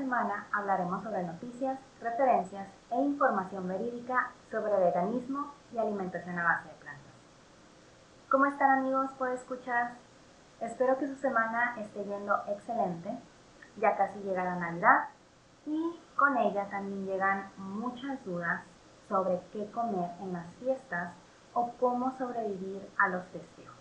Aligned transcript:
semana 0.00 0.46
hablaremos 0.50 1.02
sobre 1.02 1.22
noticias, 1.24 1.78
referencias 2.00 2.66
e 2.90 2.96
información 3.02 3.68
verídica 3.68 4.30
sobre 4.50 4.74
veganismo 4.74 5.52
y 5.74 5.78
alimentación 5.78 6.38
a 6.38 6.44
base 6.44 6.68
de 6.70 6.74
plantas. 6.76 7.12
¿Cómo 8.30 8.46
están 8.46 8.78
amigos 8.78 9.12
por 9.18 9.28
escuchar? 9.28 9.92
Espero 10.58 10.96
que 10.96 11.06
su 11.06 11.16
semana 11.16 11.76
esté 11.78 12.02
yendo 12.04 12.34
excelente. 12.48 13.10
Ya 13.76 13.94
casi 13.94 14.20
llega 14.20 14.42
la 14.42 14.56
Navidad 14.56 15.08
y 15.66 16.00
con 16.16 16.34
ella 16.38 16.66
también 16.70 17.04
llegan 17.04 17.50
muchas 17.58 18.24
dudas 18.24 18.62
sobre 19.06 19.42
qué 19.52 19.70
comer 19.70 20.12
en 20.20 20.32
las 20.32 20.46
fiestas 20.54 21.12
o 21.52 21.72
cómo 21.78 22.10
sobrevivir 22.16 22.88
a 22.96 23.08
los 23.08 23.26
festejos. 23.26 23.76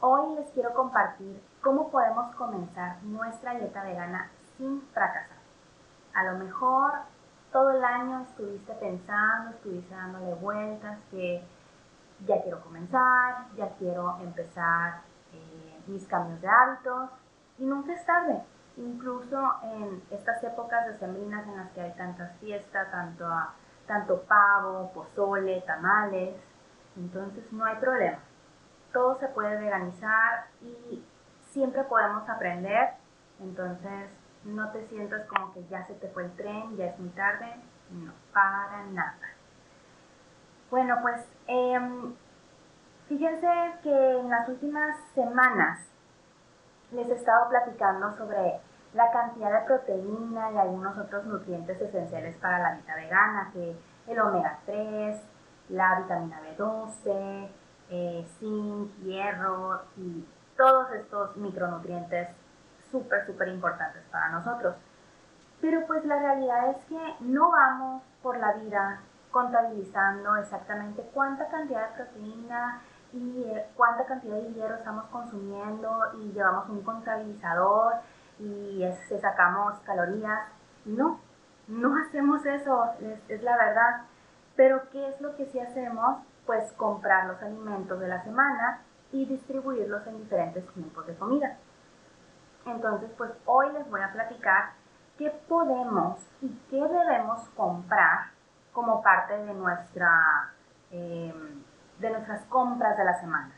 Hoy 0.00 0.36
les 0.36 0.50
quiero 0.50 0.74
compartir 0.74 1.42
cómo 1.62 1.90
podemos 1.90 2.34
comenzar 2.34 3.02
nuestra 3.04 3.54
dieta 3.54 3.82
vegana 3.82 4.30
sin 4.58 4.82
fracasar. 4.92 5.38
A 6.14 6.24
lo 6.24 6.38
mejor 6.38 6.92
todo 7.50 7.70
el 7.70 7.82
año 7.82 8.22
estuviste 8.28 8.74
pensando, 8.74 9.52
estuviste 9.52 9.94
dándole 9.94 10.34
vueltas 10.34 10.98
que 11.10 11.42
ya 12.26 12.42
quiero 12.42 12.60
comenzar, 12.60 13.46
ya 13.56 13.70
quiero 13.78 14.18
empezar 14.20 15.00
eh, 15.32 15.80
mis 15.86 16.06
cambios 16.06 16.40
de 16.42 16.48
hábitos 16.48 17.10
y 17.58 17.64
nunca 17.64 17.94
es 17.94 18.04
tarde. 18.04 18.42
Incluso 18.76 19.54
en 19.62 20.02
estas 20.10 20.44
épocas 20.44 20.86
decembrinas 20.88 21.46
en 21.46 21.56
las 21.56 21.70
que 21.70 21.80
hay 21.80 21.92
tantas 21.94 22.36
fiestas, 22.38 22.90
tanto, 22.90 23.26
tanto 23.86 24.22
pavo, 24.24 24.92
pozole, 24.92 25.62
tamales, 25.62 26.34
entonces 26.96 27.50
no 27.52 27.64
hay 27.64 27.76
problema 27.76 28.18
todo 28.92 29.18
se 29.18 29.28
puede 29.28 29.56
veganizar 29.58 30.46
y 30.60 31.04
siempre 31.50 31.84
podemos 31.84 32.28
aprender. 32.28 32.94
Entonces, 33.40 34.10
no 34.48 34.70
te 34.70 34.86
sientas 34.86 35.26
como 35.26 35.52
que 35.52 35.64
ya 35.68 35.86
se 35.86 35.94
te 35.94 36.08
fue 36.08 36.24
el 36.24 36.32
tren, 36.36 36.76
ya 36.76 36.86
es 36.86 36.98
muy 36.98 37.10
tarde. 37.10 37.54
No, 37.90 38.12
para 38.32 38.84
nada. 38.86 39.18
Bueno, 40.70 40.96
pues 41.02 41.26
em, 41.46 42.14
fíjense 43.08 43.48
que 43.82 44.18
en 44.18 44.28
las 44.28 44.48
últimas 44.48 44.96
semanas 45.14 45.78
les 46.92 47.08
he 47.08 47.14
estado 47.14 47.48
platicando 47.48 48.12
sobre 48.16 48.60
la 48.94 49.10
cantidad 49.10 49.60
de 49.60 49.66
proteína 49.66 50.52
y 50.52 50.58
algunos 50.58 50.96
otros 50.98 51.24
nutrientes 51.26 51.80
esenciales 51.80 52.36
para 52.36 52.58
la 52.58 52.74
dieta 52.74 52.94
vegana, 52.96 53.50
que 53.52 53.76
el 54.06 54.20
omega 54.20 54.58
3, 54.66 55.22
la 55.70 56.00
vitamina 56.00 56.40
B12, 56.42 57.48
eh, 57.90 58.26
zinc, 58.38 58.94
hierro 59.00 59.82
y 59.96 60.26
todos 60.56 60.90
estos 60.92 61.36
micronutrientes 61.36 62.28
súper, 62.90 63.26
súper 63.26 63.48
importantes 63.48 64.02
para 64.10 64.30
nosotros. 64.30 64.76
Pero 65.60 65.86
pues 65.86 66.04
la 66.04 66.18
realidad 66.18 66.70
es 66.70 66.76
que 66.84 67.14
no 67.20 67.50
vamos 67.50 68.02
por 68.22 68.38
la 68.38 68.52
vida 68.54 69.00
contabilizando 69.30 70.36
exactamente 70.36 71.02
cuánta 71.12 71.48
cantidad 71.48 71.90
de 71.90 71.96
proteína 71.96 72.80
y 73.12 73.44
eh, 73.44 73.66
cuánta 73.74 74.04
cantidad 74.06 74.36
de 74.36 74.52
hierro 74.52 74.76
estamos 74.76 75.06
consumiendo 75.06 76.00
y 76.20 76.32
llevamos 76.32 76.68
un 76.68 76.82
contabilizador 76.82 77.94
y 78.38 78.84
se 79.08 79.18
sacamos 79.18 79.78
calorías. 79.80 80.40
No, 80.84 81.20
no 81.66 81.96
hacemos 81.96 82.46
eso, 82.46 82.92
es, 83.00 83.18
es 83.28 83.42
la 83.42 83.56
verdad. 83.56 84.02
Pero 84.56 84.88
¿qué 84.90 85.08
es 85.08 85.20
lo 85.20 85.34
que 85.36 85.46
sí 85.46 85.58
hacemos? 85.58 86.18
pues 86.48 86.72
comprar 86.78 87.26
los 87.26 87.42
alimentos 87.42 88.00
de 88.00 88.08
la 88.08 88.24
semana 88.24 88.80
y 89.12 89.26
distribuirlos 89.26 90.06
en 90.06 90.16
diferentes 90.16 90.66
tiempos 90.68 91.06
de 91.06 91.14
comida. 91.14 91.57
Entonces, 92.78 93.10
pues 93.18 93.32
hoy 93.44 93.72
les 93.72 93.90
voy 93.90 94.00
a 94.00 94.12
platicar 94.12 94.70
qué 95.18 95.30
podemos 95.48 96.24
y 96.40 96.48
qué 96.70 96.80
debemos 96.80 97.48
comprar 97.56 98.30
como 98.72 99.02
parte 99.02 99.36
de, 99.36 99.52
nuestra, 99.52 100.52
em, 100.92 101.64
de 101.98 102.10
nuestras 102.10 102.44
compras 102.44 102.96
de 102.96 103.04
la 103.04 103.18
semana. 103.18 103.50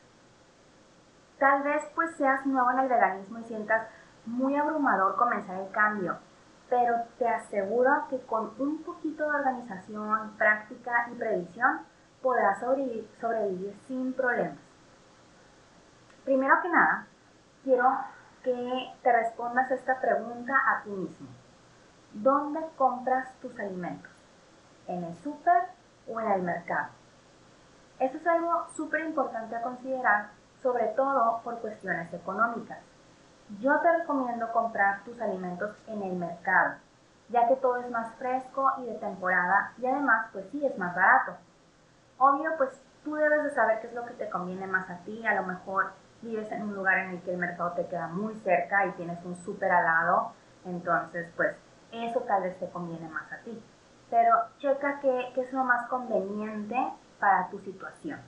Tal 1.39 1.63
vez 1.63 1.83
pues 1.95 2.17
seas 2.17 2.47
nuevo 2.47 2.71
en 2.71 2.79
el 2.79 2.89
veganismo 2.89 3.41
y 3.41 3.45
sientas 3.45 3.89
muy 4.25 4.57
abrumador 4.57 5.17
comenzar 5.17 5.59
el 5.59 5.71
cambio, 5.71 6.17
pero 6.71 6.95
te 7.19 7.29
aseguro 7.29 8.07
que 8.09 8.23
con 8.23 8.55
un 8.59 8.83
poquito 8.83 9.31
de 9.31 9.37
organización, 9.37 10.31
práctica 10.39 11.09
y 11.13 11.15
previsión 11.17 11.81
podrás 12.23 12.59
sobrevivir, 12.59 13.77
sin 13.87 14.15
problemas. 14.15 14.57
Primero 16.25 16.55
que 16.63 16.69
nada, 16.71 17.07
quiero 17.65 17.87
que 18.43 18.93
te 19.03 19.13
respondas 19.13 19.71
esta 19.71 20.01
pregunta 20.01 20.55
a 20.69 20.83
ti 20.83 20.91
mismo. 20.91 21.29
¿Dónde 22.13 22.61
compras 22.77 23.29
tus 23.41 23.59
alimentos? 23.59 24.11
¿En 24.87 25.05
el 25.05 25.17
súper 25.19 25.65
o 26.09 26.21
en 26.21 26.33
el 26.33 26.43
mercado? 26.43 26.89
Eso 27.99 28.17
es 28.17 28.27
algo 28.27 28.67
súper 28.75 29.01
importante 29.03 29.55
a 29.55 29.63
considerar, 29.63 30.31
sobre 30.63 30.87
todo 30.89 31.41
por 31.45 31.59
cuestiones 31.61 32.13
económicas. 32.13 32.79
Yo 33.61 33.79
te 33.81 33.99
recomiendo 33.99 34.51
comprar 34.53 35.05
tus 35.05 35.21
alimentos 35.21 35.77
en 35.87 36.03
el 36.03 36.17
mercado, 36.17 36.77
ya 37.29 37.47
que 37.47 37.57
todo 37.57 37.77
es 37.79 37.91
más 37.91 38.15
fresco 38.15 38.73
y 38.79 38.87
de 38.87 38.95
temporada 38.95 39.73
y 39.79 39.87
además 39.87 40.29
pues 40.33 40.47
sí 40.51 40.65
es 40.65 40.79
más 40.79 40.95
barato. 40.95 41.37
Obvio, 42.19 42.51
pues 42.57 42.71
tú 43.05 43.15
debes 43.15 43.45
de 43.45 43.51
saber 43.51 43.81
qué 43.81 43.89
es 43.89 43.95
lo 43.95 44.05
que 44.07 44.15
te 44.15 44.31
conviene 44.31 44.67
más 44.67 44.89
a 44.91 44.99
ti. 44.99 45.27
A 45.27 45.35
lo 45.35 45.43
mejor 45.45 45.93
vives 46.23 46.51
en 46.53 46.63
un 46.63 46.75
lugar 46.75 46.99
en 46.99 47.11
el 47.11 47.23
que 47.23 47.33
el 47.33 47.39
mercado 47.39 47.73
te 47.73 47.87
queda 47.87 48.09
muy 48.09 48.35
cerca 48.37 48.87
y 48.87 48.93
tienes 48.93 49.25
un 49.25 49.37
súper 49.37 49.71
al 49.71 49.85
lado. 49.85 50.33
Entonces, 50.65 51.31
pues 51.37 51.57
eso 51.93 52.21
tal 52.21 52.43
vez 52.43 52.59
te 52.59 52.69
conviene 52.71 53.09
más 53.09 53.31
a 53.33 53.39
ti. 53.39 53.63
Pero 54.11 54.35
checa 54.59 55.01
qué, 55.01 55.31
qué 55.35 55.43
es 55.43 55.53
lo 55.53 55.65
más 55.65 55.89
conveniente 55.89 56.77
para 57.19 57.49
tu 57.49 57.59
situación. 57.61 58.21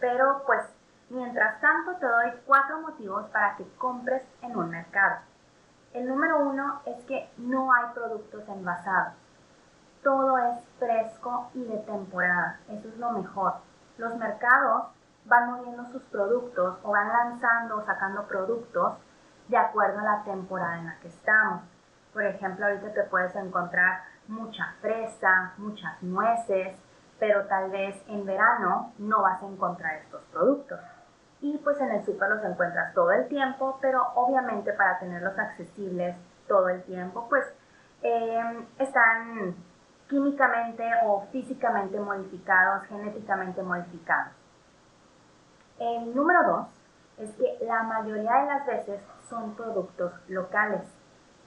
Pero 0.00 0.42
pues, 0.46 0.62
mientras 1.10 1.60
tanto 1.60 1.96
te 1.96 2.06
doy 2.06 2.32
cuatro 2.46 2.80
motivos 2.80 3.26
para 3.30 3.56
que 3.56 3.64
compres 3.76 4.22
en 4.42 4.56
un 4.56 4.70
mercado. 4.70 5.20
El 5.92 6.06
número 6.06 6.40
uno 6.40 6.80
es 6.84 7.02
que 7.04 7.28
no 7.38 7.72
hay 7.72 7.92
productos 7.94 8.46
envasados 8.48 9.14
todo 10.06 10.38
es 10.38 10.58
fresco 10.78 11.50
y 11.52 11.64
de 11.64 11.78
temporada. 11.78 12.60
Eso 12.68 12.86
es 12.86 12.96
lo 12.96 13.10
mejor. 13.10 13.54
Los 13.98 14.14
mercados 14.14 14.86
van 15.26 15.50
moviendo 15.50 15.84
sus 15.86 16.02
productos 16.04 16.78
o 16.82 16.90
van 16.90 17.08
lanzando 17.08 17.78
o 17.78 17.84
sacando 17.84 18.26
productos 18.26 18.94
de 19.48 19.56
acuerdo 19.56 20.00
a 20.00 20.04
la 20.04 20.24
temporada 20.24 20.78
en 20.78 20.86
la 20.86 20.98
que 21.00 21.08
estamos. 21.08 21.62
Por 22.12 22.24
ejemplo, 22.24 22.66
ahorita 22.66 22.92
te 22.92 23.02
puedes 23.04 23.34
encontrar 23.36 24.02
mucha 24.28 24.74
fresa, 24.80 25.52
muchas 25.58 26.02
nueces, 26.02 26.76
pero 27.18 27.46
tal 27.46 27.70
vez 27.70 28.02
en 28.08 28.24
verano 28.24 28.92
no 28.98 29.22
vas 29.22 29.42
a 29.42 29.46
encontrar 29.46 29.96
estos 29.96 30.22
productos. 30.32 30.80
Y 31.40 31.58
pues 31.58 31.80
en 31.80 31.90
el 31.90 32.04
súper 32.04 32.30
los 32.30 32.44
encuentras 32.44 32.94
todo 32.94 33.10
el 33.12 33.28
tiempo, 33.28 33.78
pero 33.80 34.02
obviamente 34.14 34.72
para 34.72 34.98
tenerlos 34.98 35.38
accesibles 35.38 36.16
todo 36.48 36.68
el 36.68 36.82
tiempo, 36.84 37.26
pues 37.28 37.44
eh, 38.02 38.66
están 38.78 39.54
químicamente 40.08 40.84
o 41.04 41.26
físicamente 41.32 41.98
modificados, 42.00 42.84
genéticamente 42.84 43.62
modificados. 43.62 44.32
El 45.78 46.14
número 46.14 46.42
dos 46.44 46.66
es 47.18 47.30
que 47.32 47.58
la 47.66 47.82
mayoría 47.82 48.32
de 48.32 48.46
las 48.46 48.66
veces 48.66 49.00
son 49.28 49.54
productos 49.54 50.12
locales, 50.28 50.82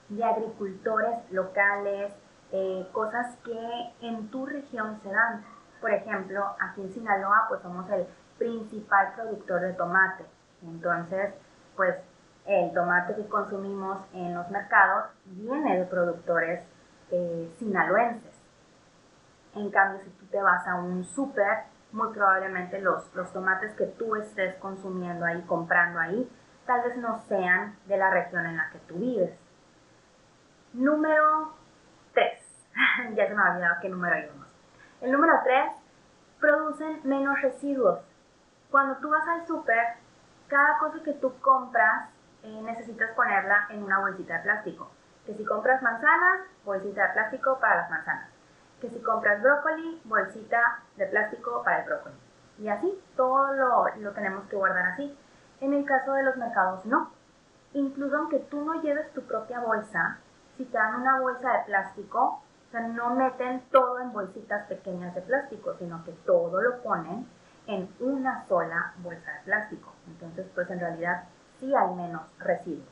de 0.09 0.23
agricultores 0.23 1.31
locales, 1.31 2.13
eh, 2.51 2.87
cosas 2.91 3.35
que 3.43 3.93
en 4.01 4.29
tu 4.29 4.45
región 4.45 4.99
se 5.01 5.09
dan. 5.09 5.43
Por 5.81 5.91
ejemplo, 5.91 6.45
aquí 6.59 6.81
en 6.81 6.93
Sinaloa, 6.93 7.45
pues 7.47 7.61
somos 7.61 7.89
el 7.89 8.07
principal 8.37 9.13
productor 9.15 9.61
de 9.61 9.73
tomate. 9.73 10.25
Entonces, 10.63 11.33
pues 11.75 11.95
el 12.45 12.73
tomate 12.73 13.15
que 13.15 13.27
consumimos 13.27 13.99
en 14.13 14.33
los 14.33 14.49
mercados 14.49 15.05
viene 15.25 15.79
de 15.79 15.85
productores 15.85 16.63
eh, 17.11 17.51
sinaloenses. 17.57 18.33
En 19.55 19.71
cambio, 19.71 20.01
si 20.03 20.09
tú 20.11 20.25
te 20.27 20.41
vas 20.41 20.67
a 20.67 20.75
un 20.75 21.03
súper, 21.03 21.65
muy 21.91 22.13
probablemente 22.13 22.79
los, 22.81 23.13
los 23.15 23.31
tomates 23.33 23.73
que 23.73 23.85
tú 23.85 24.15
estés 24.15 24.55
consumiendo 24.55 25.25
ahí, 25.25 25.41
comprando 25.43 25.99
ahí, 25.99 26.29
tal 26.65 26.83
vez 26.83 26.97
no 26.97 27.19
sean 27.27 27.75
de 27.85 27.97
la 27.97 28.11
región 28.11 28.45
en 28.45 28.57
la 28.57 28.69
que 28.69 28.79
tú 28.79 28.95
vives. 28.95 29.37
Número 30.73 31.53
3. 32.13 32.65
ya 33.15 33.27
se 33.27 33.33
me 33.33 33.41
ha 33.41 33.51
olvidado 33.51 33.75
qué 33.81 33.89
número 33.89 34.19
íbamos. 34.19 34.47
El 35.01 35.11
número 35.11 35.33
3. 35.43 35.71
Producen 36.39 37.01
menos 37.03 37.41
residuos. 37.41 37.99
Cuando 38.69 38.97
tú 38.97 39.09
vas 39.09 39.27
al 39.27 39.47
súper, 39.47 39.95
cada 40.47 40.77
cosa 40.77 41.01
que 41.03 41.13
tú 41.13 41.33
compras 41.41 42.09
eh, 42.43 42.61
necesitas 42.63 43.11
ponerla 43.15 43.67
en 43.69 43.83
una 43.83 43.99
bolsita 43.99 44.37
de 44.37 44.43
plástico. 44.43 44.91
Que 45.25 45.33
si 45.33 45.43
compras 45.43 45.81
manzanas, 45.81 46.41
bolsita 46.63 47.07
de 47.07 47.13
plástico 47.13 47.59
para 47.59 47.81
las 47.81 47.89
manzanas 47.89 48.38
que 48.79 48.89
si 48.89 48.99
compras 48.99 49.41
brócoli, 49.41 50.01
bolsita 50.05 50.81
de 50.95 51.05
plástico 51.07 51.61
para 51.63 51.79
el 51.79 51.85
brócoli. 51.85 52.15
Y 52.59 52.67
así, 52.67 52.99
todo 53.15 53.53
lo, 53.53 53.85
lo 53.97 54.11
tenemos 54.11 54.45
que 54.47 54.55
guardar 54.55 54.93
así. 54.93 55.17
En 55.61 55.73
el 55.73 55.85
caso 55.85 56.13
de 56.13 56.23
los 56.23 56.37
mercados, 56.37 56.85
no. 56.85 57.11
Incluso 57.73 58.17
aunque 58.17 58.39
tú 58.39 58.63
no 58.63 58.81
lleves 58.81 59.11
tu 59.13 59.21
propia 59.23 59.59
bolsa, 59.59 60.19
si 60.57 60.65
te 60.65 60.77
dan 60.77 61.01
una 61.01 61.19
bolsa 61.19 61.51
de 61.51 61.63
plástico, 61.65 62.41
o 62.67 62.71
sea, 62.71 62.81
no 62.81 63.15
meten 63.15 63.61
todo 63.71 63.99
en 63.99 64.11
bolsitas 64.11 64.67
pequeñas 64.67 65.15
de 65.15 65.21
plástico, 65.21 65.75
sino 65.79 66.03
que 66.03 66.11
todo 66.25 66.61
lo 66.61 66.81
ponen 66.81 67.27
en 67.67 67.89
una 67.99 68.45
sola 68.47 68.93
bolsa 68.97 69.31
de 69.31 69.39
plástico. 69.45 69.93
Entonces, 70.07 70.47
pues 70.53 70.69
en 70.69 70.79
realidad 70.79 71.23
sí 71.59 71.73
hay 71.73 71.95
menos 71.95 72.21
residuos. 72.39 72.87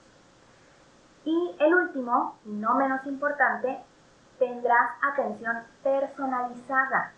Y 1.25 1.55
el 1.59 1.73
último, 1.73 2.37
no 2.45 2.75
menos 2.75 3.05
importante, 3.05 3.83
tendrás 4.39 4.91
atención 5.11 5.63
personalizada. 5.83 7.11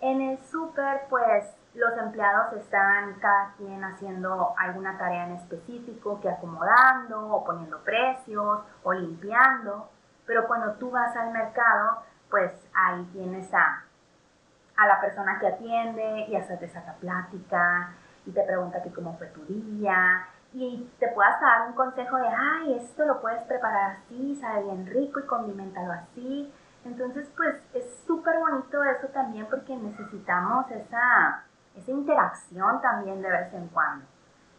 En 0.00 0.20
el 0.20 0.38
súper, 0.44 1.06
pues 1.08 1.44
los 1.74 1.96
empleados 1.98 2.52
están 2.54 3.14
cada 3.20 3.52
quien 3.56 3.82
haciendo 3.84 4.54
alguna 4.58 4.96
tarea 4.98 5.26
en 5.26 5.36
específico, 5.36 6.20
que 6.20 6.28
acomodando 6.28 7.28
o 7.28 7.44
poniendo 7.44 7.78
precios 7.80 8.60
o 8.82 8.92
limpiando, 8.92 9.88
pero 10.26 10.46
cuando 10.46 10.72
tú 10.74 10.90
vas 10.90 11.16
al 11.16 11.32
mercado, 11.32 12.02
pues 12.30 12.52
ahí 12.74 13.04
tienes 13.12 13.52
a, 13.54 13.84
a 14.76 14.86
la 14.86 15.00
persona 15.00 15.38
que 15.38 15.48
atiende 15.48 16.26
y 16.28 16.36
hasta 16.36 16.58
te 16.58 16.68
saca 16.68 16.94
plática 16.94 17.90
y 18.26 18.32
te 18.32 18.42
pregunta 18.42 18.82
que 18.82 18.92
cómo 18.92 19.16
fue 19.16 19.28
tu 19.28 19.44
día 19.44 20.26
y 20.52 20.90
te 20.98 21.08
puedas 21.08 21.40
dar 21.40 21.68
un 21.68 21.74
consejo 21.74 22.16
de, 22.16 22.28
ay, 22.28 22.74
esto 22.74 23.04
lo 23.04 23.20
puedes 23.20 23.42
preparar 23.44 23.98
así, 23.98 24.36
sabe 24.36 24.64
bien 24.64 24.86
rico 24.86 25.20
y 25.20 25.26
condimentado 25.26 25.92
así. 25.92 26.52
Entonces, 26.84 27.28
pues 27.36 27.56
es 27.74 28.02
súper 28.06 28.38
bonito 28.38 28.82
eso 28.84 29.08
también 29.08 29.46
porque 29.46 29.76
necesitamos 29.76 30.70
esa, 30.70 31.44
esa 31.74 31.90
interacción 31.90 32.80
también 32.80 33.20
de 33.22 33.30
vez 33.30 33.52
en 33.52 33.68
cuando. 33.68 34.06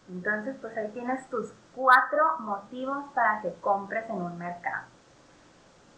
Entonces, 0.09 0.55
pues 0.61 0.77
ahí 0.77 0.89
tienes 0.91 1.27
tus 1.29 1.53
cuatro 1.75 2.39
motivos 2.39 3.05
para 3.13 3.41
que 3.41 3.53
compres 3.61 4.09
en 4.09 4.21
un 4.21 4.37
mercado. 4.37 4.85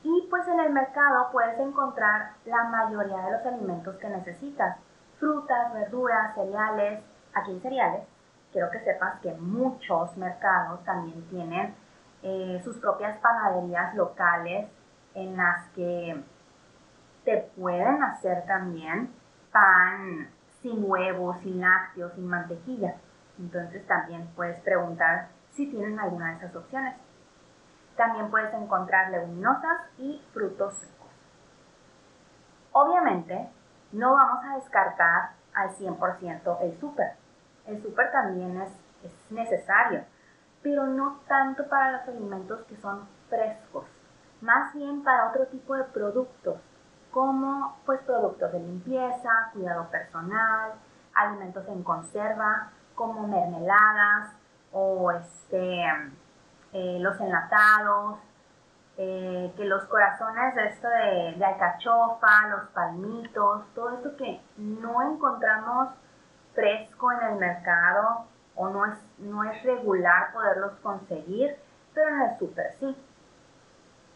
Y 0.03 0.27
pues 0.30 0.47
en 0.47 0.59
el 0.59 0.71
mercado 0.71 1.30
puedes 1.31 1.59
encontrar 1.59 2.33
la 2.45 2.63
mayoría 2.65 3.18
de 3.18 3.31
los 3.31 3.45
alimentos 3.45 3.97
que 3.97 4.07
necesitas. 4.07 4.77
Frutas, 5.19 5.74
verduras, 5.74 6.33
cereales. 6.36 7.03
Aquí 7.33 7.51
hay 7.51 7.59
cereales. 7.59 8.19
Quiero 8.51 8.72
que 8.72 8.80
sepas 8.80 9.19
que 9.22 9.31
muchos 9.34 10.18
mercados 10.18 10.84
también 10.84 11.22
tienen 11.30 11.75
eh, 12.24 12.60
sus 12.63 12.78
propias 12.78 13.18
panaderías 13.19 13.94
locales 13.96 14.68
en 15.13 15.38
las 15.38 15.69
que 15.69 16.24
te 17.25 17.38
pueden 17.56 18.04
hacer 18.04 18.46
también 18.46 19.13
pan 19.51 20.30
sin 20.62 20.84
huevos, 20.84 21.38
sin 21.40 21.62
lácteos, 21.62 22.13
sin 22.13 22.28
mantequilla. 22.28 22.96
Entonces 23.38 23.86
también 23.88 24.28
puedes 24.36 24.60
preguntar 24.62 25.30
si 25.51 25.68
tienen 25.68 26.00
alguna 26.00 26.31
de 26.31 26.38
esas 26.38 26.56
opciones. 26.56 26.96
También 27.96 28.30
puedes 28.30 28.54
encontrar 28.54 29.12
leguminosas 29.12 29.81
y 29.98 30.22
frutos 30.34 30.74
secos. 30.75 31.07
Obviamente, 32.72 33.50
no 33.92 34.13
vamos 34.13 34.44
a 34.46 34.56
descartar 34.56 35.31
al 35.54 35.69
100% 35.69 36.57
el 36.62 36.80
súper. 36.80 37.13
El 37.69 37.81
súper 37.83 38.12
también 38.12 38.60
es, 38.62 38.71
es 39.04 39.31
necesario, 39.31 40.04
pero 40.63 40.88
no 40.88 41.19
tanto 41.27 41.68
para 41.69 41.92
los 41.92 42.07
alimentos 42.07 42.62
que 42.63 42.75
son 42.77 43.07
frescos, 43.30 43.86
más 44.42 44.74
bien 44.74 45.04
para 45.04 45.30
otro 45.30 45.45
tipo 45.48 45.75
de 45.75 45.83
productos 45.83 46.57
como 47.12 47.77
pues 47.86 48.01
productos 48.01 48.51
de 48.51 48.60
limpieza, 48.60 49.51
cuidado 49.54 49.88
personal, 49.89 50.74
alimentos 51.13 51.68
en 51.68 51.83
conserva, 51.83 52.71
como 52.95 53.27
mermeladas 53.27 54.33
o 54.72 55.12
este, 55.12 55.83
eh, 56.74 56.98
los 57.00 57.19
enlatados, 57.19 58.19
eh, 58.98 59.54
que 59.56 59.65
los 59.65 59.86
corazones 59.86 60.57
esto 60.57 60.88
de, 60.88 61.36
de, 61.38 61.45
alcachofa, 61.45 62.48
los 62.50 62.68
palmitos, 62.69 63.63
todo 63.74 63.92
esto 63.92 64.15
que 64.18 64.42
no 64.57 65.01
encontramos 65.13 65.89
fresco 66.54 67.12
en 67.12 67.28
el 67.31 67.36
mercado 67.36 68.25
o 68.56 68.69
no 68.69 68.86
es, 68.86 68.98
no 69.19 69.44
es 69.44 69.63
regular 69.63 70.34
poderlos 70.34 70.74
conseguir, 70.81 71.56
pero 71.94 72.10
en 72.10 72.22
el 72.22 72.40
súper 72.40 72.74
sí. 72.80 72.96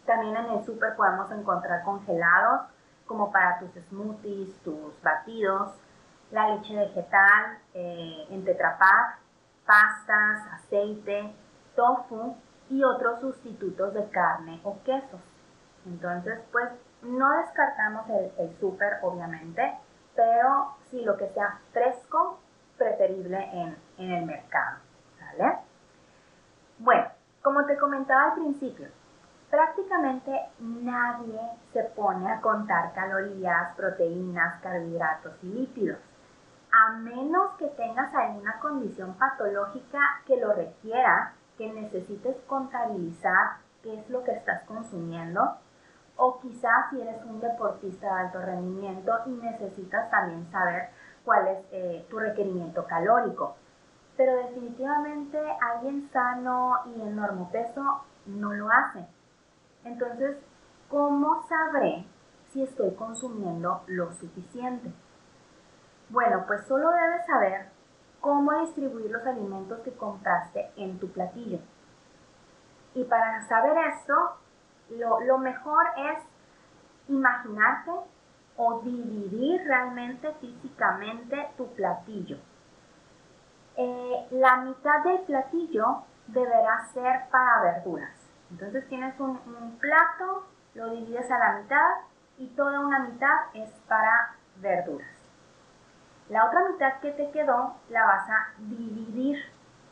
También 0.06 0.36
en 0.36 0.46
el 0.46 0.64
súper 0.64 0.94
podemos 0.96 1.30
encontrar 1.30 1.82
congelados 1.82 2.62
como 3.06 3.32
para 3.32 3.58
tus 3.58 3.70
smoothies, 3.84 4.54
tus 4.62 5.00
batidos, 5.02 5.72
la 6.30 6.48
leche 6.48 6.76
vegetal 6.76 7.58
eh, 7.74 8.26
en 8.30 8.44
tetrapack, 8.44 9.18
pastas, 9.66 10.46
aceite, 10.52 11.34
tofu 11.74 12.36
y 12.70 12.82
otros 12.84 13.20
sustitutos 13.20 13.94
de 13.94 14.08
carne 14.10 14.60
o 14.64 14.82
quesos. 14.84 15.20
Entonces, 15.86 16.40
pues 16.50 16.68
no 17.02 17.30
descartamos 17.38 18.08
el, 18.10 18.32
el 18.38 18.58
súper, 18.58 18.98
obviamente, 19.02 19.78
pero 20.14 20.76
sí 20.90 21.02
lo 21.02 21.16
que 21.16 21.28
sea 21.28 21.58
fresco, 21.72 22.38
preferible 22.76 23.38
en, 23.52 23.76
en 23.98 24.10
el 24.12 24.26
mercado. 24.26 24.78
¿Vale? 25.20 25.58
Bueno, 26.78 27.06
como 27.42 27.64
te 27.66 27.76
comentaba 27.76 28.24
al 28.24 28.34
principio, 28.34 28.88
prácticamente 29.50 30.32
nadie 30.58 31.40
se 31.72 31.84
pone 31.84 32.30
a 32.30 32.40
contar 32.40 32.92
calorías, 32.92 33.74
proteínas, 33.76 34.60
carbohidratos 34.60 35.32
y 35.42 35.46
lípidos, 35.46 35.98
a 36.72 36.92
menos 36.94 37.52
que 37.58 37.68
tengas 37.68 38.12
alguna 38.14 38.58
condición 38.58 39.14
patológica 39.14 40.22
que 40.26 40.38
lo 40.38 40.52
requiera, 40.52 41.34
que 41.56 41.72
necesites 41.72 42.36
contabilizar 42.48 43.58
qué 43.82 44.00
es 44.00 44.10
lo 44.10 44.24
que 44.24 44.32
estás 44.32 44.64
consumiendo, 44.64 45.56
o 46.16 46.40
quizás 46.40 46.90
si 46.90 47.00
eres 47.00 47.22
un 47.24 47.40
deportista 47.40 48.06
de 48.06 48.22
alto 48.22 48.40
rendimiento 48.40 49.12
y 49.26 49.30
necesitas 49.30 50.10
también 50.10 50.46
saber 50.50 50.90
cuál 51.24 51.48
es 51.48 51.58
eh, 51.72 52.06
tu 52.08 52.18
requerimiento 52.18 52.84
calórico. 52.86 53.56
Pero 54.16 54.36
definitivamente 54.36 55.38
alguien 55.72 56.08
sano 56.12 56.76
y 56.86 57.00
en 57.02 57.18
peso 57.50 58.04
no 58.26 58.52
lo 58.52 58.68
hace. 58.70 59.06
Entonces, 59.84 60.36
¿cómo 60.88 61.44
sabré 61.48 62.06
si 62.52 62.62
estoy 62.62 62.94
consumiendo 62.94 63.82
lo 63.88 64.12
suficiente? 64.12 64.92
Bueno, 66.10 66.44
pues 66.46 66.64
solo 66.66 66.90
debes 66.90 67.26
saber 67.26 67.66
cómo 68.20 68.52
distribuir 68.60 69.10
los 69.10 69.26
alimentos 69.26 69.80
que 69.80 69.92
compraste 69.92 70.70
en 70.76 70.98
tu 70.98 71.10
platillo. 71.10 71.58
Y 72.94 73.04
para 73.04 73.46
saber 73.48 73.76
esto, 73.88 74.14
lo, 74.90 75.38
mejor 75.38 75.86
es 75.96 76.18
imaginarte 77.08 77.90
o 78.56 78.80
dividir 78.80 79.62
realmente 79.66 80.32
físicamente 80.40 81.50
tu 81.56 81.72
platillo. 81.74 82.38
Eh, 83.76 84.26
la 84.30 84.58
mitad 84.58 85.02
del 85.04 85.20
platillo 85.20 86.04
deberá 86.28 86.84
ser 86.92 87.28
para 87.30 87.62
verduras. 87.62 88.12
Entonces 88.50 88.88
tienes 88.88 89.18
un, 89.18 89.38
plato, 89.80 90.46
lo 90.74 90.90
divides 90.90 91.30
a 91.30 91.38
la 91.38 91.58
mitad 91.58 91.90
y 92.38 92.48
toda 92.48 92.80
una 92.80 93.00
mitad 93.00 93.34
es 93.54 93.70
para 93.88 94.36
verduras. 94.56 95.08
La 96.28 96.46
otra 96.46 96.68
mitad 96.70 97.00
que 97.00 97.10
te 97.12 97.30
quedó 97.32 97.74
la 97.90 98.04
vas 98.06 98.30
a 98.30 98.48
dividir 98.58 99.38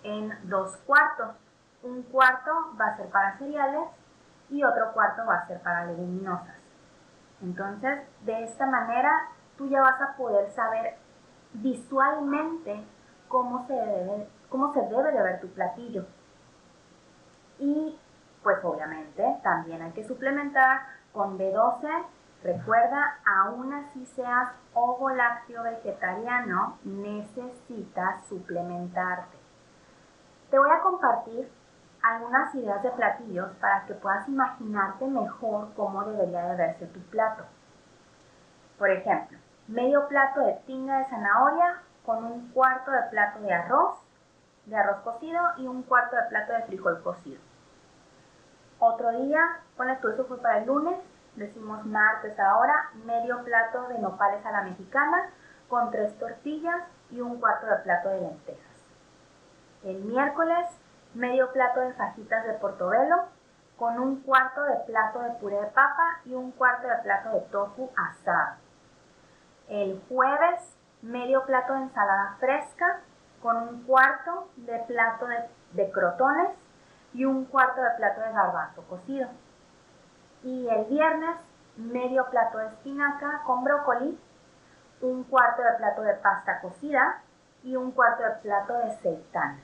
en 0.03 0.33
dos 0.45 0.77
cuartos. 0.87 1.35
Un 1.83 2.03
cuarto 2.05 2.75
va 2.81 2.87
a 2.87 2.97
ser 2.97 3.09
para 3.11 3.37
cereales 3.39 3.89
y 4.53 4.63
otro 4.63 4.93
cuarto 4.93 5.25
va 5.27 5.37
a 5.37 5.47
ser 5.47 5.61
para 5.63 5.87
leguminosas. 5.87 6.55
Entonces, 7.43 8.01
de 8.21 8.45
esta 8.45 8.67
manera, 8.67 9.11
tú 9.57 9.67
ya 9.69 9.81
vas 9.81 10.01
a 10.01 10.15
poder 10.17 10.51
saber 10.51 10.97
visualmente 11.55 12.85
cómo 13.29 13.67
se 13.67 13.73
debe, 13.73 14.29
cómo 14.49 14.73
se 14.75 14.83
debe 14.83 15.11
de 15.11 15.23
ver 15.23 15.41
tu 15.41 15.49
platillo. 15.49 16.05
Y 17.59 17.99
pues 18.43 18.59
obviamente 18.63 19.41
también 19.43 19.83
hay 19.83 19.93
que 19.93 20.05
suplementar 20.05 20.83
con 21.13 21.39
B12. 21.39 22.05
Recuerda, 22.45 23.19
aún 23.25 23.73
así 23.73 24.05
seas 24.05 24.51
ovo 24.75 25.11
lácteo 25.11 25.63
vegetariano, 25.63 26.79
necesitas 26.85 28.27
suplementarte. 28.27 29.39
Te 30.51 30.59
voy 30.59 30.71
a 30.71 30.81
compartir 30.81 31.49
algunas 32.03 32.55
ideas 32.55 32.83
de 32.83 32.91
platillos 32.91 33.51
para 33.61 33.85
que 33.87 33.95
puedas 33.95 34.29
imaginarte 34.29 35.07
mejor 35.07 35.73
cómo 35.75 36.05
debería 36.05 36.47
de 36.47 36.57
verse 36.57 36.87
tu 36.87 37.01
plato. 37.11 37.45
Por 38.79 38.91
ejemplo, 38.91 39.39
medio 39.69 40.09
plato 40.09 40.41
de 40.41 40.55
tinga 40.67 40.99
de 40.99 41.05
zanahoria 41.07 41.83
con 42.05 42.25
un 42.25 42.49
cuarto 42.51 42.91
de 42.91 43.03
plato 43.11 43.41
de 43.41 43.53
arroz, 43.53 43.99
de 44.67 44.77
arroz 44.77 44.99
cocido 45.03 45.41
y 45.59 45.67
un 45.67 45.83
cuarto 45.83 46.17
de 46.17 46.23
plato 46.29 46.53
de 46.53 46.63
frijol 46.63 47.03
cocido. 47.03 47.41
Otro 48.79 49.13
día, 49.13 49.61
pone 49.77 49.97
tú, 49.97 50.09
eso 50.09 50.25
fue 50.25 50.39
para 50.43 50.59
el 50.59 50.67
lunes, 50.67 50.99
decimos 51.37 51.87
martes 51.87 52.39
ahora, 52.41 52.91
medio 53.05 53.45
plato 53.45 53.87
de 53.89 53.99
nopales 53.99 54.45
a 54.45 54.51
la 54.51 54.63
mexicana 54.63 55.31
con 55.69 55.91
tres 55.93 56.19
tortillas 56.19 56.83
y 57.11 57.21
un 57.21 57.39
cuarto 57.39 57.67
de 57.67 57.77
plato 57.77 58.09
de 58.09 58.21
lentejas. 58.21 58.73
El 59.85 60.03
miércoles, 60.03 60.67
medio 61.15 61.53
plato 61.53 61.81
de 61.81 61.93
fajitas 61.95 62.45
de 62.47 62.55
portobelo 62.55 63.25
con 63.77 63.99
un 63.99 64.21
cuarto 64.21 64.63
de 64.63 64.77
plato 64.87 65.21
de 65.21 65.31
puré 65.33 65.61
de 65.61 65.67
papa 65.67 66.21
y 66.25 66.35
un 66.35 66.53
cuarto 66.53 66.89
de 66.89 66.97
plato 67.03 67.31
de 67.31 67.41
tofu 67.41 67.91
asado. 67.97 68.57
El 69.69 70.01
jueves, 70.09 70.77
medio 71.03 71.45
plato 71.45 71.75
de 71.75 71.83
ensalada 71.83 72.37
fresca 72.39 73.01
con 73.43 73.57
un 73.57 73.83
cuarto 73.83 74.49
de 74.57 74.79
plato 74.81 75.27
de, 75.27 75.49
de 75.73 75.91
crotones 75.91 76.51
y 77.13 77.25
un 77.25 77.45
cuarto 77.47 77.81
de 77.83 77.91
plato 77.97 78.21
de 78.21 78.33
garbanzo 78.33 78.83
cocido. 78.83 79.29
Y 80.45 80.69
el 80.69 80.85
viernes, 80.87 81.37
medio 81.77 82.27
plato 82.31 82.59
de 82.59 82.67
espinaca 82.69 83.43
con 83.45 83.65
brócoli, 83.65 84.19
un 85.01 85.25
cuarto 85.25 85.63
de 85.63 85.73
plato 85.73 86.03
de 86.03 86.15
pasta 86.15 86.61
cocida 86.61 87.21
y 87.65 87.77
un 87.77 87.91
cuarto 87.93 88.23
de 88.23 88.31
plato 88.43 88.75
de 88.79 88.91
seitán. 88.99 89.61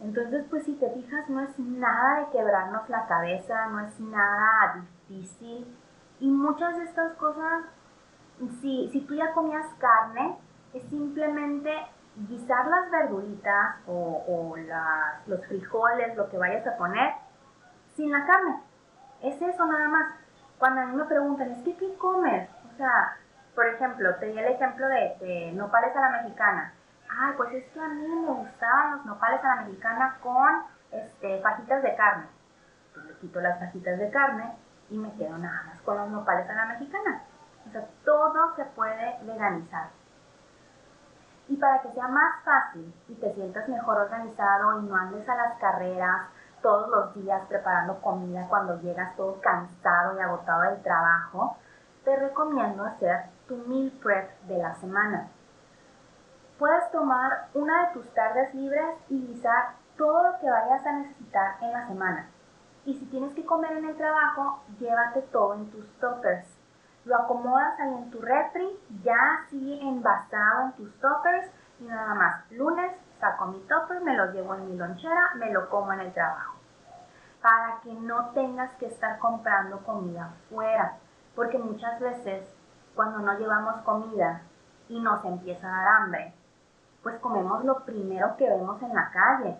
Entonces, 0.00 0.44
pues 0.50 0.64
si 0.64 0.74
te 0.74 0.90
fijas, 0.90 1.28
no 1.28 1.40
es 1.40 1.58
nada 1.58 2.20
de 2.20 2.30
quebrarnos 2.30 2.88
la 2.88 3.06
cabeza, 3.06 3.66
no 3.68 3.80
es 3.80 3.98
nada 4.00 4.84
difícil. 5.08 5.66
Y 6.20 6.28
muchas 6.28 6.76
de 6.76 6.84
estas 6.84 7.14
cosas, 7.14 7.64
si, 8.60 8.88
si 8.92 9.00
tú 9.02 9.14
ya 9.14 9.32
comías 9.32 9.66
carne, 9.78 10.36
es 10.74 10.82
simplemente 10.90 11.72
guisar 12.28 12.66
las 12.66 12.90
verduritas 12.90 13.76
o, 13.86 14.24
o 14.26 14.56
los 15.26 15.46
frijoles, 15.46 16.16
lo 16.16 16.28
que 16.28 16.38
vayas 16.38 16.66
a 16.66 16.76
poner, 16.76 17.14
sin 17.94 18.10
la 18.10 18.26
carne. 18.26 18.62
Es 19.22 19.40
eso 19.40 19.66
nada 19.66 19.88
más. 19.88 20.14
Cuando 20.58 20.82
a 20.82 20.86
mí 20.86 20.96
me 20.96 21.04
preguntan, 21.04 21.50
es 21.50 21.62
que 21.62 21.76
¿qué 21.76 21.94
comes? 21.96 22.48
O 22.72 22.76
sea, 22.76 23.16
por 23.54 23.66
ejemplo, 23.66 24.14
te 24.16 24.26
di 24.26 24.38
el 24.38 24.46
ejemplo 24.46 24.86
de, 24.88 25.16
de 25.20 25.52
nopales 25.52 25.94
a 25.96 26.00
la 26.00 26.22
mexicana 26.22 26.74
ay, 27.08 27.34
pues 27.36 27.52
es 27.52 27.64
que 27.72 27.80
a 27.80 27.88
mí 27.88 28.06
me 28.06 28.32
gustaban 28.32 28.96
los 28.96 29.06
nopales 29.06 29.44
a 29.44 29.56
la 29.56 29.62
mexicana 29.62 30.18
con 30.22 30.64
este, 30.90 31.40
fajitas 31.40 31.82
de 31.82 31.96
carne. 31.96 32.26
Pues 32.94 33.06
le 33.06 33.14
quito 33.18 33.40
las 33.40 33.58
fajitas 33.58 33.98
de 33.98 34.10
carne 34.10 34.56
y 34.90 34.98
me 34.98 35.12
quedo 35.14 35.36
nada 35.38 35.64
más 35.66 35.80
con 35.82 35.96
los 35.96 36.08
nopales 36.10 36.48
a 36.48 36.54
la 36.54 36.66
mexicana. 36.66 37.22
O 37.68 37.70
sea, 37.70 37.86
todo 38.04 38.54
se 38.56 38.64
puede 38.64 39.18
veganizar. 39.22 39.88
Y 41.48 41.56
para 41.56 41.80
que 41.82 41.92
sea 41.92 42.08
más 42.08 42.42
fácil 42.44 42.92
y 43.08 43.14
te 43.14 43.32
sientas 43.34 43.68
mejor 43.68 43.98
organizado 43.98 44.80
y 44.80 44.86
no 44.86 44.96
andes 44.96 45.28
a 45.28 45.36
las 45.36 45.58
carreras 45.58 46.28
todos 46.60 46.88
los 46.88 47.14
días 47.14 47.42
preparando 47.48 48.00
comida 48.00 48.46
cuando 48.48 48.80
llegas 48.80 49.14
todo 49.16 49.40
cansado 49.40 50.16
y 50.16 50.20
agotado 50.20 50.62
del 50.62 50.82
trabajo, 50.82 51.56
te 52.04 52.16
recomiendo 52.16 52.84
hacer 52.84 53.26
tu 53.46 53.56
meal 53.68 53.92
prep 54.02 54.40
de 54.42 54.58
la 54.58 54.74
semana 54.74 55.28
puedes 56.58 56.90
tomar 56.90 57.48
una 57.54 57.86
de 57.86 57.92
tus 57.94 58.14
tardes 58.14 58.54
libres 58.54 58.96
y 59.08 59.26
guisar 59.26 59.74
todo 59.96 60.22
lo 60.22 60.38
que 60.38 60.50
vayas 60.50 60.86
a 60.86 60.92
necesitar 60.92 61.56
en 61.60 61.72
la 61.72 61.86
semana. 61.86 62.30
Y 62.84 62.94
si 62.94 63.06
tienes 63.06 63.34
que 63.34 63.44
comer 63.44 63.72
en 63.72 63.86
el 63.86 63.96
trabajo, 63.96 64.62
llévate 64.78 65.22
todo 65.22 65.54
en 65.54 65.70
tus 65.70 65.86
toppers. 65.98 66.46
Lo 67.04 67.16
acomodas 67.16 67.78
ahí 67.80 67.94
en 67.94 68.10
tu 68.10 68.20
refri, 68.20 68.68
ya 69.02 69.16
así 69.44 69.80
envasado 69.82 70.66
en 70.66 70.72
tus 70.72 71.00
toppers 71.00 71.50
y 71.80 71.84
nada 71.84 72.14
más. 72.14 72.50
Lunes 72.50 72.92
saco 73.20 73.46
mi 73.46 73.60
topper, 73.60 74.00
me 74.02 74.16
lo 74.16 74.32
llevo 74.32 74.54
en 74.54 74.70
mi 74.70 74.76
lonchera, 74.76 75.32
me 75.36 75.52
lo 75.52 75.68
como 75.68 75.92
en 75.92 76.00
el 76.00 76.12
trabajo. 76.12 76.54
Para 77.42 77.80
que 77.82 77.92
no 77.92 78.30
tengas 78.30 78.72
que 78.74 78.86
estar 78.86 79.18
comprando 79.18 79.78
comida 79.84 80.32
fuera. 80.48 80.96
Porque 81.34 81.58
muchas 81.58 82.00
veces 82.00 82.44
cuando 82.94 83.18
no 83.18 83.38
llevamos 83.38 83.76
comida 83.82 84.42
y 84.88 85.00
nos 85.00 85.24
empieza 85.24 85.68
a 85.68 85.82
dar 85.82 85.88
hambre, 86.02 86.34
pues 87.06 87.20
comemos 87.20 87.64
lo 87.64 87.84
primero 87.84 88.36
que 88.36 88.50
vemos 88.50 88.82
en 88.82 88.92
la 88.92 89.08
calle. 89.12 89.56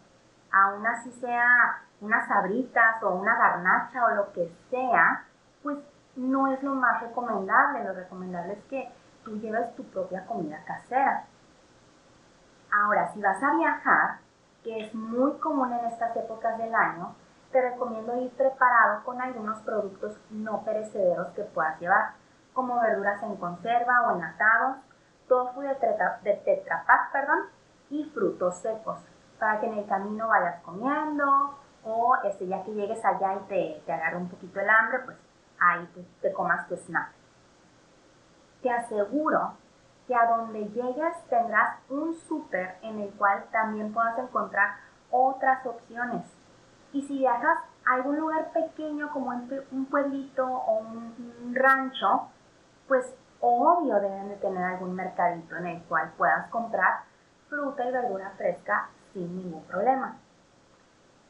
Aún 0.50 0.84
así 0.84 1.12
sea 1.12 1.80
unas 2.00 2.26
sabritas 2.26 3.00
o 3.04 3.10
una 3.10 3.36
garnacha 3.36 4.04
o 4.04 4.16
lo 4.16 4.32
que 4.32 4.52
sea, 4.68 5.24
pues 5.62 5.78
no 6.16 6.48
es 6.48 6.60
lo 6.64 6.74
más 6.74 7.00
recomendable. 7.00 7.84
Lo 7.84 7.92
recomendable 7.92 8.54
es 8.54 8.64
que 8.64 8.92
tú 9.24 9.38
lleves 9.38 9.76
tu 9.76 9.84
propia 9.84 10.26
comida 10.26 10.64
casera. 10.64 11.26
Ahora, 12.72 13.12
si 13.12 13.22
vas 13.22 13.40
a 13.40 13.54
viajar, 13.54 14.18
que 14.64 14.84
es 14.84 14.92
muy 14.92 15.38
común 15.38 15.72
en 15.72 15.84
estas 15.84 16.16
épocas 16.16 16.58
del 16.58 16.74
año, 16.74 17.14
te 17.52 17.62
recomiendo 17.62 18.16
ir 18.16 18.32
preparado 18.32 19.04
con 19.04 19.22
algunos 19.22 19.60
productos 19.60 20.18
no 20.30 20.64
perecederos 20.64 21.28
que 21.28 21.44
puedas 21.44 21.78
llevar, 21.78 22.14
como 22.52 22.80
verduras 22.80 23.22
en 23.22 23.36
conserva 23.36 24.08
o 24.08 24.16
enlatados, 24.16 24.78
tofu 25.28 25.60
de, 25.60 25.74
tetra, 26.44 26.84
perdón, 27.12 27.38
y 27.90 28.04
frutos 28.10 28.56
secos, 28.58 28.98
para 29.38 29.60
que 29.60 29.66
en 29.66 29.78
el 29.78 29.86
camino 29.86 30.28
vayas 30.28 30.62
comiendo 30.62 31.58
o 31.84 32.16
este, 32.24 32.46
ya 32.46 32.62
que 32.64 32.74
llegues 32.74 33.04
allá 33.04 33.34
y 33.34 33.48
te, 33.48 33.82
te 33.86 33.92
agarre 33.92 34.16
un 34.16 34.28
poquito 34.28 34.60
el 34.60 34.68
hambre, 34.68 35.00
pues 35.04 35.16
ahí 35.60 35.86
te, 35.94 36.02
te 36.20 36.32
comas 36.32 36.66
tu 36.68 36.74
snack. 36.76 37.10
Te 38.62 38.70
aseguro 38.70 39.54
que 40.06 40.14
a 40.14 40.26
donde 40.26 40.68
llegues 40.68 41.14
tendrás 41.28 41.78
un 41.88 42.14
súper 42.14 42.78
en 42.82 43.00
el 43.00 43.10
cual 43.14 43.44
también 43.52 43.92
puedas 43.92 44.18
encontrar 44.18 44.76
otras 45.10 45.64
opciones. 45.66 46.24
Y 46.92 47.02
si 47.02 47.18
viajas 47.18 47.58
a 47.86 47.94
algún 47.94 48.18
lugar 48.18 48.52
pequeño 48.52 49.10
como 49.12 49.30
un 49.30 49.86
pueblito 49.86 50.46
o 50.46 50.78
un 50.78 51.54
rancho, 51.54 52.28
pues 52.88 53.14
obvio 53.40 54.00
deben 54.00 54.28
de 54.28 54.36
tener 54.36 54.62
algún 54.62 54.94
mercadito 54.94 55.56
en 55.56 55.66
el 55.66 55.82
cual 55.84 56.12
puedas 56.16 56.48
comprar 56.50 57.00
fruta 57.48 57.84
y 57.84 57.92
verdura 57.92 58.32
fresca 58.36 58.88
sin 59.12 59.36
ningún 59.36 59.62
problema. 59.64 60.16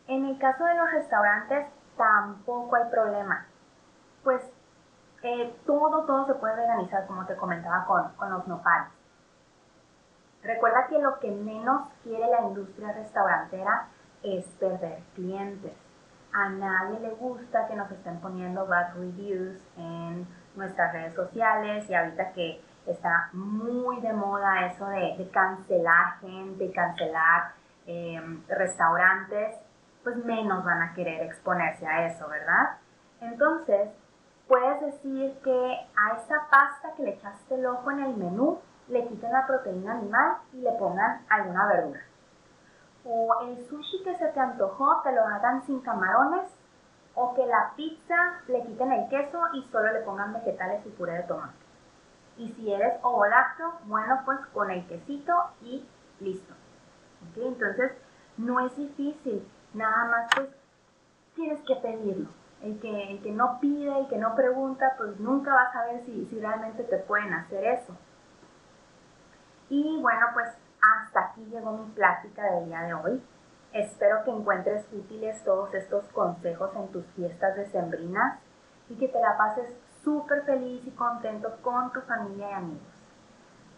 En 0.09 0.25
el 0.25 0.39
caso 0.39 0.65
de 0.65 0.75
los 0.75 0.91
restaurantes 0.93 1.67
tampoco 1.97 2.77
hay 2.77 2.91
problema, 2.91 3.47
pues 4.23 4.43
eh, 5.23 5.57
todo, 5.67 6.05
todo 6.05 6.27
se 6.27 6.35
puede 6.35 6.55
organizar 6.55 7.07
como 7.07 7.27
te 7.27 7.37
comentaba 7.37 7.85
con, 7.87 8.13
con 8.17 8.31
los 8.31 8.47
nopales. 8.47 8.89
Recuerda 10.43 10.87
que 10.89 10.99
lo 11.01 11.19
que 11.19 11.31
menos 11.31 11.89
quiere 12.05 12.29
la 12.29 12.43
industria 12.43 12.93
restaurantera 12.93 13.89
es 14.23 14.47
perder 14.61 15.01
clientes. 15.15 15.75
A 16.33 16.51
nadie 16.51 17.01
le 17.01 17.11
gusta 17.15 17.67
que 17.67 17.75
nos 17.75 17.91
estén 17.91 18.21
poniendo 18.21 18.67
bad 18.67 18.95
reviews 18.95 19.61
en 19.77 20.27
nuestras 20.57 20.93
redes 20.93 21.15
sociales 21.15 21.89
y 21.89 21.95
ahorita 21.95 22.33
que 22.33 22.61
está 22.87 23.31
muy 23.33 24.01
de 24.01 24.13
moda 24.13 24.67
eso 24.67 24.87
de, 24.89 25.29
cancelar 25.33 26.19
gente, 26.21 26.71
cancelar 26.73 27.53
em, 27.87 28.43
restaurantes, 28.49 29.57
pues 30.03 30.17
menos 30.25 30.65
van 30.65 30.83
a 30.83 30.95
querer 30.95 31.23
exponerse 31.23 31.87
a 31.87 32.07
eso, 32.07 32.29
¿verdad? 32.29 32.79
Entonces, 33.21 33.91
puedes 34.47 34.81
decir 34.81 35.37
que 35.43 35.87
a 35.97 36.17
esa 36.17 36.47
pasta 36.51 36.95
que 36.97 37.03
le 37.03 37.11
echaste 37.11 37.55
el 37.57 37.67
ojo 37.67 37.91
en 37.91 38.01
el 38.01 38.17
menú, 38.17 38.61
le 38.89 39.07
quiten 39.09 39.33
la 39.33 39.47
proteína 39.47 39.93
animal 39.93 40.37
y 40.53 40.59
le 40.59 40.73
pongan 40.73 41.23
alguna 41.29 41.67
verdura. 41.67 42.01
O 43.05 43.41
el 43.43 43.67
sushi 43.69 44.03
que 44.05 44.17
se 44.17 44.27
te 44.29 44.41
antojó, 44.41 45.03
te 45.03 45.13
lo 45.13 45.23
hagan 45.23 45.65
sin 45.67 45.81
camarones 45.81 46.56
o 47.17 47.35
que 47.35 47.47
la 47.47 47.73
pizza 47.77 48.41
le 48.47 48.63
quiten 48.63 48.93
el 48.93 49.09
queso 49.09 49.41
y 49.55 49.63
solo 49.73 49.93
le 49.93 50.01
pongan 50.01 50.35
vegetales 50.35 50.85
y 50.87 50.91
puré 50.91 51.15
de 51.15 51.23
tomate. 51.23 51.57
Y 52.37 52.51
si 52.51 52.73
eres 52.73 52.93
ovolacto, 53.03 53.73
bueno, 53.85 54.21
pues 54.27 54.39
con 54.53 54.71
el 54.71 54.87
quesito 54.87 55.33
y 55.63 55.85
listo. 56.21 56.55
Entonces, 57.35 57.93
no 58.37 58.61
es 58.61 58.77
difícil, 58.77 59.49
nada 59.73 60.05
más 60.05 60.31
pues 60.35 60.49
tienes 61.35 61.61
que 61.63 61.77
pedirlo. 61.77 62.29
El 62.63 62.79
que, 62.81 63.13
el 63.13 63.23
que 63.23 63.33
no 63.33 63.59
pide, 63.61 63.99
el 63.99 64.09
que 64.09 64.19
no 64.19 64.35
pregunta, 64.35 64.95
pues 64.99 65.19
nunca 65.19 65.55
vas 65.55 65.75
a 65.75 65.85
ver 65.87 66.05
si, 66.05 66.27
si 66.27 66.39
realmente 66.39 66.85
te 66.85 66.99
pueden 66.99 67.33
hacer 67.33 67.65
eso. 67.65 67.97
Y 69.69 69.99
bueno, 70.01 70.27
pues 70.35 70.49
hasta 70.81 71.21
aquí 71.21 71.45
llegó 71.47 71.73
mi 71.73 71.91
plática 71.93 72.43
del 72.53 72.67
día 72.67 72.83
de 72.83 72.95
hoy. 72.95 73.23
Espero 73.73 74.25
que 74.25 74.31
encuentres 74.31 74.87
útiles 74.93 75.43
todos 75.45 75.75
estos 75.75 76.05
consejos 76.09 76.71
en 76.77 76.89
tus 76.89 77.05
fiestas 77.15 77.57
decembrinas 77.57 78.39
y 78.89 78.97
que 78.97 79.09
te 79.09 79.21
la 79.21 79.37
pases 79.37 79.77
súper 80.03 80.43
feliz 80.43 80.87
y 80.87 80.91
contento 80.93 81.57
con 81.63 81.93
tu 81.93 82.01
familia 82.03 82.51
y 82.51 82.55
amigos. 82.55 82.97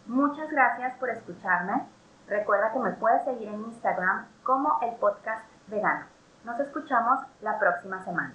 Muchas 0.06 0.50
gracias 0.50 0.94
por 0.98 1.10
escucharme. 1.10 1.86
Recuerda 2.28 2.72
que 2.72 2.78
me 2.78 2.92
puedes 2.92 3.24
seguir 3.24 3.48
en 3.48 3.60
Instagram 3.60 4.26
como 4.42 4.78
el 4.82 4.94
podcast 4.96 5.44
vegano. 5.66 6.06
Nos 6.44 6.60
escuchamos 6.60 7.20
la 7.40 7.58
próxima 7.58 8.04
semana. 8.04 8.34